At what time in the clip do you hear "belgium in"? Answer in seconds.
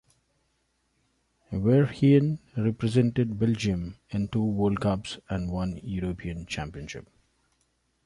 3.37-4.29